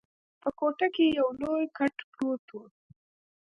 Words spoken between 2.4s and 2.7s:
وو.